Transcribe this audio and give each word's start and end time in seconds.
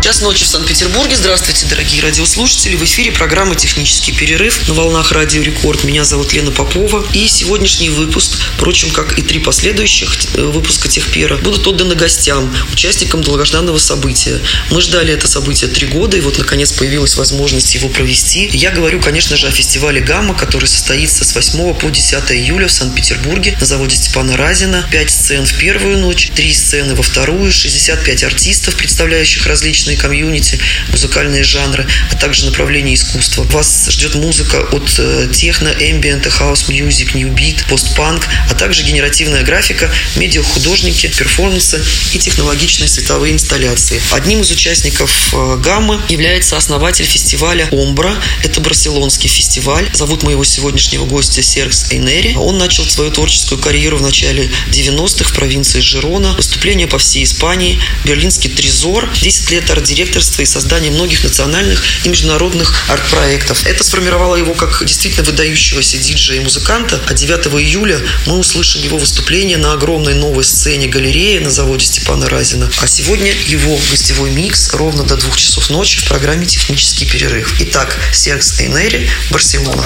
Час 0.00 0.20
ночи 0.20 0.44
в 0.44 0.46
Санкт-Петербурге. 0.46 1.16
Здравствуйте, 1.16 1.66
дорогие 1.66 2.00
радиослушатели. 2.00 2.76
В 2.76 2.84
эфире 2.84 3.10
программа 3.10 3.56
«Технический 3.56 4.12
перерыв» 4.12 4.68
на 4.68 4.74
волнах 4.74 5.10
Радио 5.10 5.42
Рекорд. 5.42 5.82
Меня 5.82 6.04
зовут 6.04 6.32
Лена 6.32 6.52
Попова. 6.52 7.04
И 7.12 7.26
сегодняшний 7.26 7.88
выпуск, 7.88 8.38
впрочем, 8.56 8.90
как 8.90 9.18
и 9.18 9.22
три 9.22 9.40
последующих 9.40 10.16
э, 10.34 10.42
выпуска 10.42 10.86
Техпера, 10.86 11.38
будут 11.38 11.66
отданы 11.66 11.96
гостям, 11.96 12.54
участникам 12.72 13.22
долгожданного 13.22 13.78
события. 13.78 14.40
Мы 14.70 14.80
ждали 14.80 15.12
это 15.12 15.26
событие 15.26 15.68
три 15.68 15.88
года, 15.88 16.16
и 16.16 16.20
вот, 16.20 16.38
наконец, 16.38 16.72
появилась 16.72 17.16
возможность 17.16 17.74
его 17.74 17.88
провести. 17.88 18.48
Я 18.52 18.70
говорю, 18.70 19.00
конечно 19.00 19.36
же, 19.36 19.48
о 19.48 19.50
фестивале 19.50 20.00
«Гамма», 20.00 20.34
который 20.34 20.66
состоится 20.66 21.24
с 21.24 21.34
8 21.34 21.74
по 21.74 21.90
10 21.90 22.30
июля 22.30 22.68
в 22.68 22.72
Санкт-Петербурге 22.72 23.56
на 23.58 23.66
заводе 23.66 23.96
Степана 23.96 24.36
Разина. 24.36 24.86
Пять 24.92 25.10
сцен 25.10 25.44
в 25.46 25.58
первую 25.58 25.98
ночь, 25.98 26.30
три 26.34 26.52
сцены 26.52 26.94
во 26.94 27.02
вторую, 27.02 27.50
65 27.50 28.22
артистов, 28.22 28.76
представляющих 28.76 29.46
различные 29.46 29.85
различные 29.86 29.96
комьюнити, 29.96 30.58
музыкальные 30.90 31.44
жанры, 31.44 31.86
а 32.10 32.16
также 32.16 32.46
направления 32.46 32.94
искусства. 32.94 33.44
Вас 33.44 33.88
ждет 33.90 34.14
музыка 34.14 34.66
от 34.72 34.94
э, 34.98 35.28
техно, 35.32 35.68
эмбиента, 35.68 36.30
house 36.30 36.68
music, 36.68 37.14
new 37.14 37.30
beat, 37.30 37.64
постпанк, 37.68 38.26
а 38.50 38.54
также 38.54 38.82
генеративная 38.82 39.42
графика, 39.42 39.90
медиахудожники, 40.16 41.06
перформансы 41.06 41.80
и 42.12 42.18
технологичные 42.18 42.88
световые 42.88 43.32
инсталляции. 43.32 44.00
Одним 44.12 44.40
из 44.40 44.50
участников 44.50 45.32
э, 45.32 45.56
гаммы 45.62 46.00
является 46.08 46.56
основатель 46.56 47.04
фестиваля 47.04 47.68
Омбра. 47.70 48.16
Это 48.42 48.60
барселонский 48.60 49.28
фестиваль. 49.28 49.88
Зовут 49.92 50.22
моего 50.22 50.44
сегодняшнего 50.44 51.04
гостя 51.04 51.42
Серкс 51.42 51.92
Эйнери. 51.92 52.34
Он 52.34 52.58
начал 52.58 52.84
свою 52.88 53.10
творческую 53.10 53.60
карьеру 53.60 53.98
в 53.98 54.02
начале 54.02 54.50
90-х 54.72 55.30
в 55.30 55.34
провинции 55.34 55.80
Жирона. 55.80 56.32
Выступления 56.32 56.86
по 56.86 56.98
всей 56.98 57.22
Испании, 57.24 57.78
берлинский 58.04 58.50
Трезор. 58.50 59.08
10 59.14 59.50
лет 59.52 59.70
арт-директорства 59.76 60.42
и 60.42 60.46
создания 60.46 60.90
многих 60.90 61.22
национальных 61.22 61.82
и 62.04 62.08
международных 62.08 62.74
арт-проектов. 62.88 63.66
Это 63.66 63.84
сформировало 63.84 64.36
его 64.36 64.54
как 64.54 64.82
действительно 64.84 65.24
выдающегося 65.24 65.98
диджея 65.98 66.40
и 66.40 66.44
музыканта. 66.44 67.00
А 67.06 67.14
9 67.14 67.46
июля 67.60 68.00
мы 68.26 68.38
услышим 68.38 68.82
его 68.82 68.98
выступление 68.98 69.58
на 69.58 69.72
огромной 69.72 70.14
новой 70.14 70.44
сцене 70.44 70.88
галереи 70.88 71.38
на 71.38 71.50
заводе 71.50 71.86
Степана 71.86 72.28
Разина. 72.28 72.70
А 72.80 72.86
сегодня 72.86 73.32
его 73.46 73.78
гостевой 73.90 74.30
микс 74.30 74.72
ровно 74.74 75.02
до 75.04 75.16
двух 75.16 75.36
часов 75.36 75.70
ночи 75.70 75.98
в 75.98 76.08
программе 76.08 76.46
«Технический 76.46 77.04
перерыв». 77.04 77.54
Итак, 77.60 77.96
Серкс 78.12 78.60
Эйнери, 78.60 79.08
Барселона. 79.30 79.84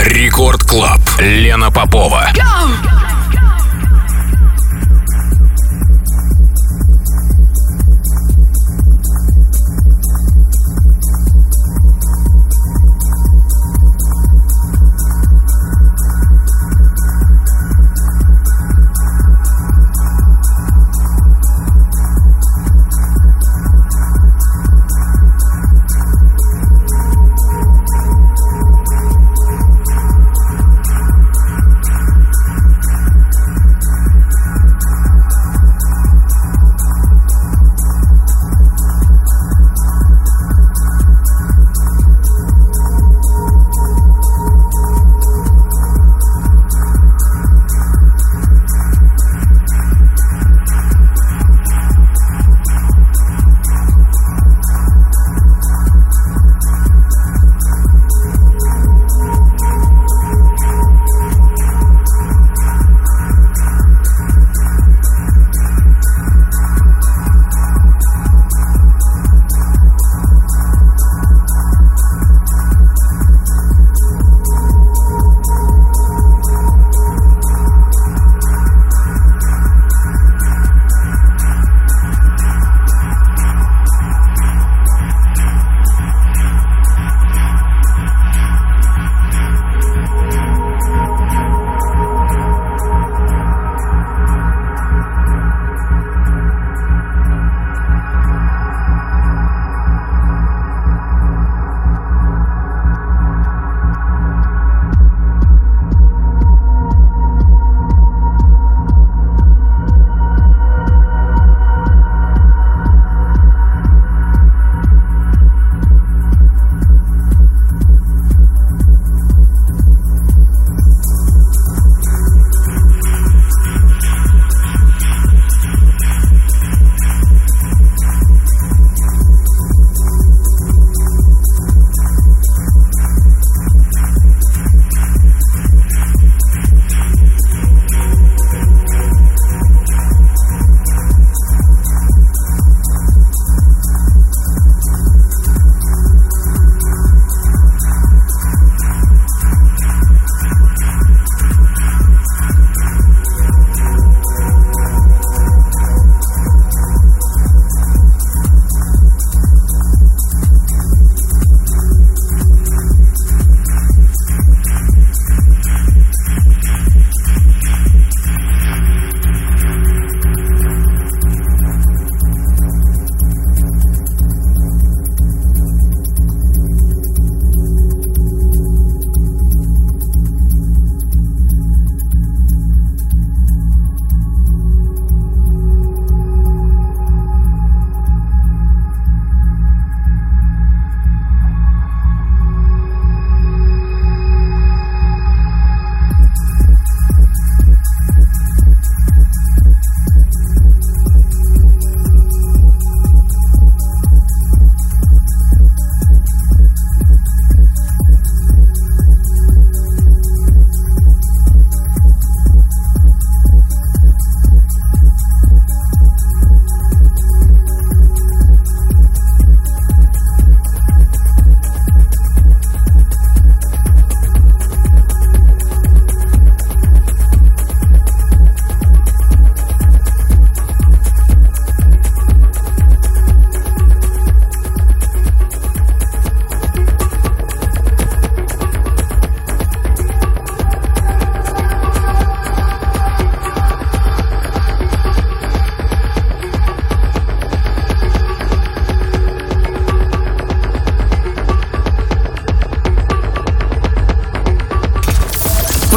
Record 0.00 0.62
Club. 0.62 1.00
Лена 1.18 1.70
Попова. 1.70 2.32
Go! 2.34 3.17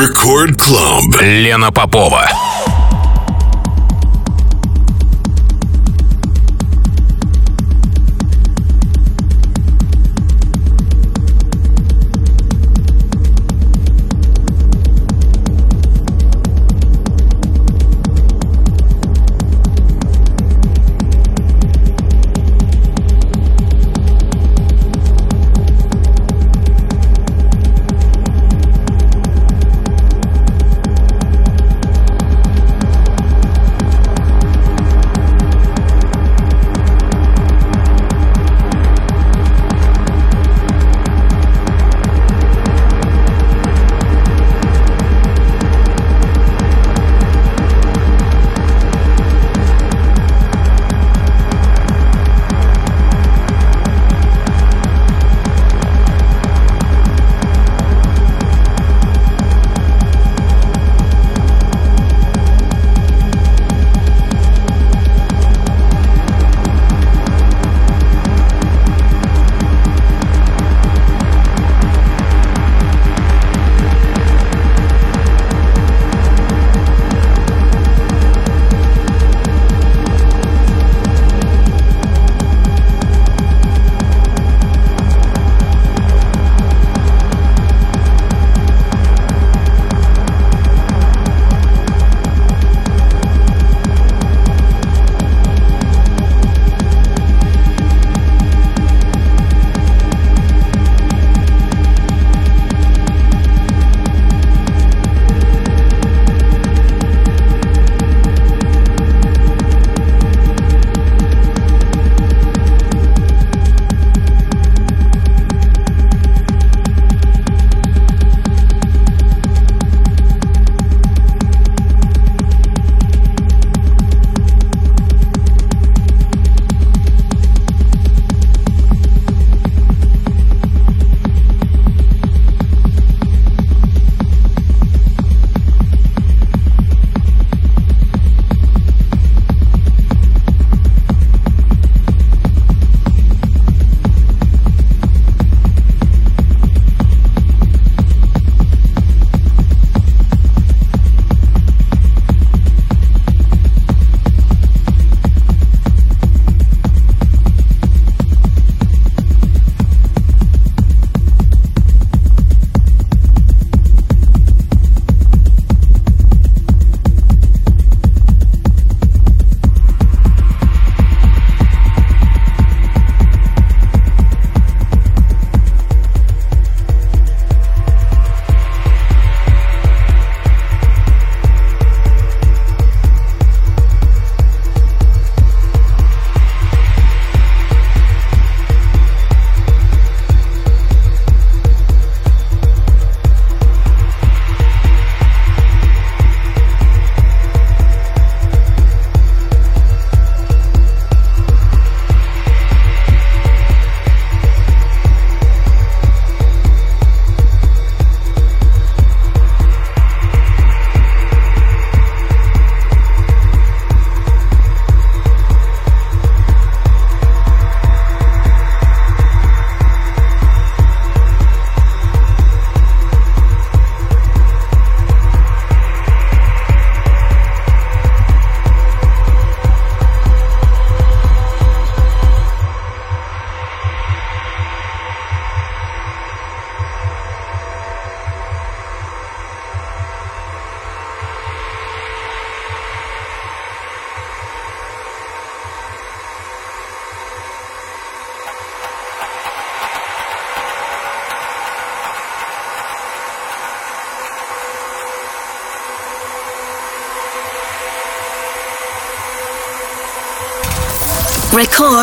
Рекорд 0.00 0.56
клуб. 0.56 1.20
Лена 1.20 1.70
Попова. 1.70 2.49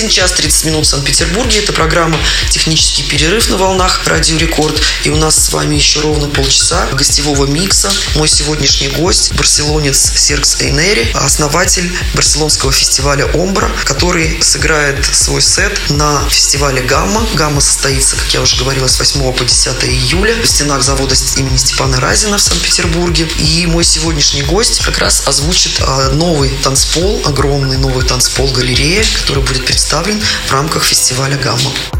1 0.00 0.08
час 0.08 0.32
30 0.32 0.64
минут 0.64 0.86
в 0.86 0.88
Санкт-Петербурге. 0.88 1.58
Это 1.58 1.74
программа 1.74 2.18
«Технический 2.48 3.02
перерыв» 3.02 3.50
на 3.50 3.58
волнах 3.58 4.00
Радио 4.06 4.38
Рекорд. 4.38 4.80
И 5.04 5.10
у 5.10 5.16
нас 5.16 5.36
с 5.36 5.52
вами 5.52 5.74
еще 5.74 6.00
ровно 6.00 6.26
полчаса 6.26 6.86
гостевого 6.92 7.44
микса. 7.44 7.92
Мой 8.14 8.26
сегодняшний 8.26 8.88
гость– 8.88 9.34
барселонец 9.34 10.12
Серкс 10.16 10.62
Эйнери, 10.62 11.10
основатель 11.12 11.92
барселонского 12.14 12.72
фестиваля 12.72 13.26
«Омбра», 13.34 13.70
который 13.84 14.42
сыграет 14.42 15.04
свой 15.04 15.42
сет 15.42 15.78
на 15.90 16.26
фестивале 16.30 16.80
«Гамма». 16.80 17.26
«Гамма» 17.34 17.60
состоится, 17.60 18.16
как 18.16 18.32
я 18.32 18.40
уже 18.40 18.56
говорила, 18.56 18.86
с 18.86 18.98
8 18.98 19.32
по 19.34 19.44
10 19.44 19.84
июля 19.84 20.34
в 20.42 20.46
стенах 20.46 20.82
завода 20.82 21.14
имени 21.36 21.58
Степана 21.58 22.00
Разина 22.00 22.38
в 22.38 22.42
Санкт-Петербурге. 22.42 23.28
И 23.38 23.66
мой 23.66 23.84
сегодняшний 23.84 24.44
гость 24.44 24.80
как 24.80 24.96
раз 24.96 25.24
озвучит 25.26 25.78
а, 25.80 26.08
новый 26.08 26.48
танцпол, 26.62 27.20
огромный 27.26 27.76
новый 27.76 28.06
танцпол 28.06 28.48
галерея, 28.48 29.04
который 29.20 29.42
будет 29.42 29.66
представлен 29.66 29.89
в 30.46 30.52
рамках 30.52 30.84
фестиваля 30.84 31.36
«Гамма». 31.36 31.99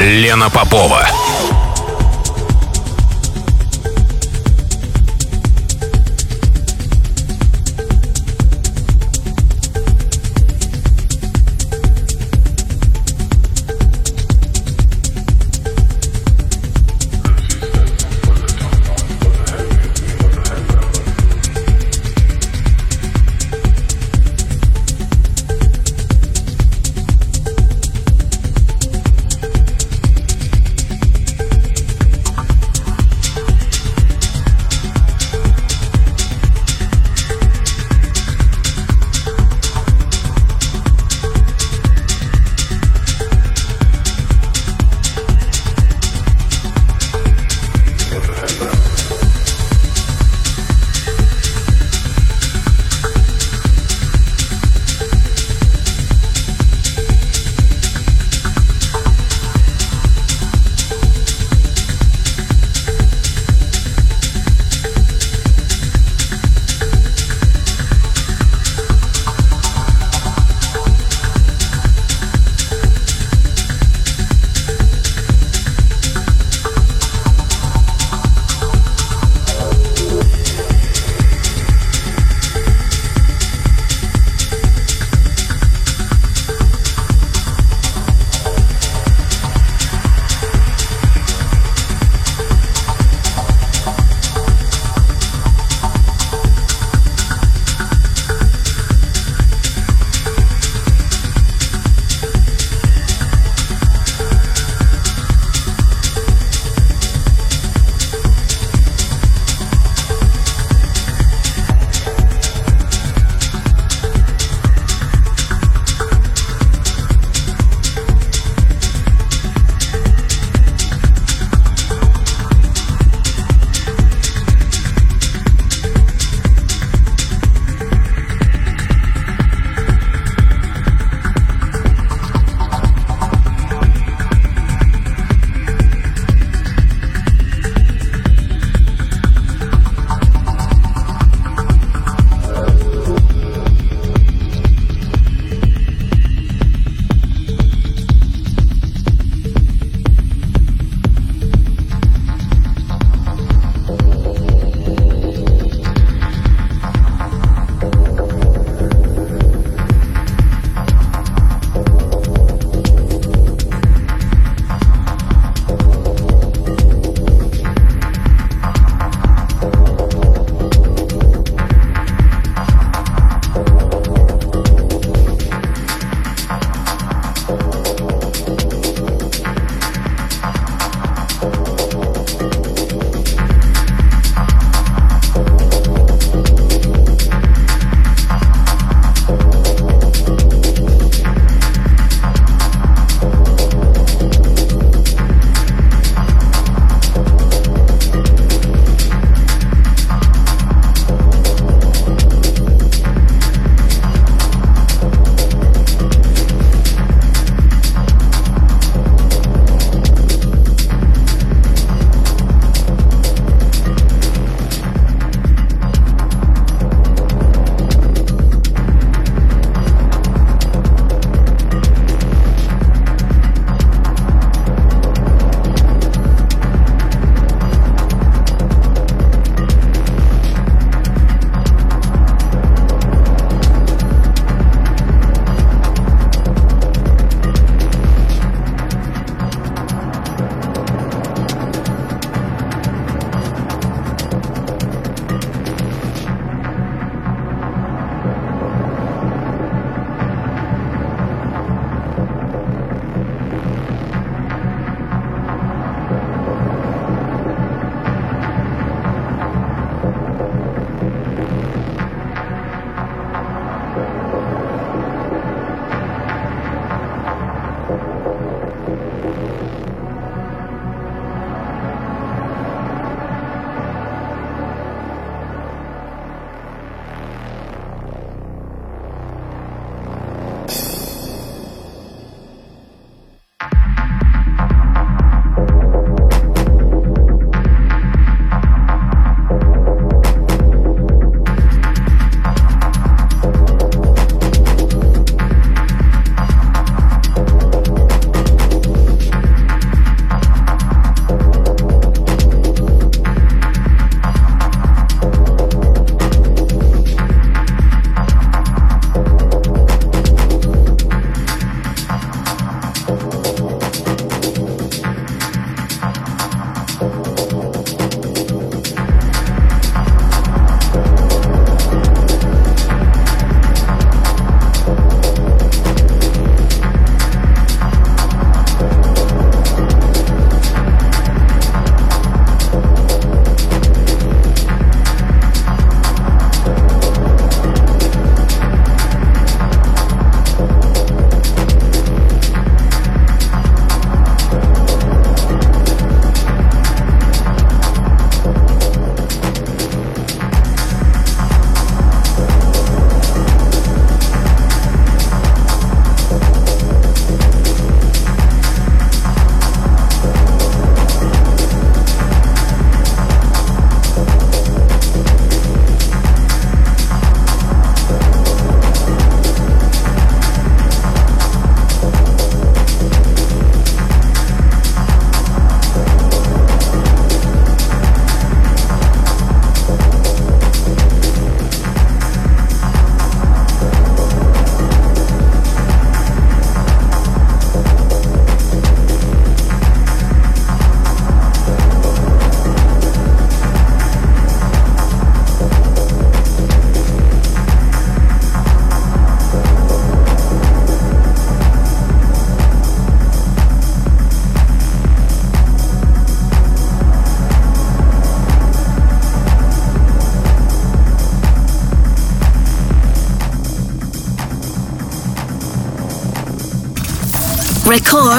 Лена 0.00 0.50
Попова. 0.50 1.06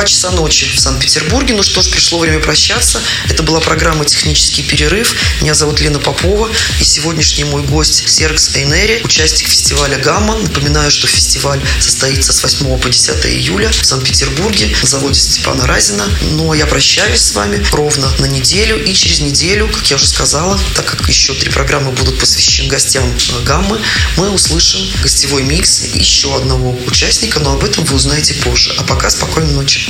Два 0.00 0.06
часа 0.06 0.30
ночи 0.30 0.66
в 0.74 0.80
Санкт-Петербурге. 0.80 1.52
Ну 1.52 1.62
что 1.62 1.82
ж, 1.82 1.90
пришло 1.90 2.18
время 2.20 2.40
прощаться. 2.40 3.02
Это 3.28 3.42
была 3.42 3.60
программа 3.60 4.06
«Технический 4.06 4.62
перерыв». 4.62 5.14
Меня 5.42 5.52
зовут 5.52 5.78
Лена 5.82 5.98
Попова. 5.98 6.48
И 6.80 6.84
сегодняшний 6.84 7.44
мой 7.44 7.62
гость 7.64 8.08
Сергс 8.08 8.56
Эйнери, 8.56 9.02
участник 9.04 9.50
фестиваля 9.50 9.98
«Гамма». 9.98 10.38
Напоминаю, 10.38 10.90
что 10.90 11.06
фестиваль 11.06 11.60
состоится 11.80 12.32
с 12.32 12.42
8 12.42 12.78
по 12.78 12.88
10 12.88 13.26
июля 13.26 13.68
в 13.68 13.84
Санкт-Петербурге 13.84 14.74
на 14.80 14.88
заводе 14.88 15.20
Степана 15.20 15.66
Разина. 15.66 16.08
Но 16.30 16.54
я 16.54 16.64
прощаюсь 16.64 17.20
с 17.20 17.34
вами 17.34 17.62
ровно 17.70 18.10
на 18.20 18.24
неделю. 18.24 18.82
И 18.82 18.94
через 18.94 19.20
неделю, 19.20 19.68
как 19.68 19.90
я 19.90 19.96
уже 19.96 20.08
сказала, 20.08 20.58
так 20.76 20.86
как 20.86 21.06
еще 21.10 21.34
три 21.34 21.50
программы 21.50 21.92
будут 21.92 22.18
посвящены 22.18 22.70
гостям 22.70 23.04
«Гаммы», 23.44 23.78
мы 24.16 24.30
услышим 24.30 24.80
гостевой 25.02 25.42
микс 25.42 25.82
еще 25.92 26.34
одного 26.34 26.74
участника, 26.86 27.38
но 27.40 27.52
об 27.52 27.64
этом 27.64 27.84
вы 27.84 27.96
узнаете 27.96 28.32
позже. 28.32 28.74
А 28.78 28.84
пока 28.84 29.10
спокойной 29.10 29.52
ночи. 29.52 29.89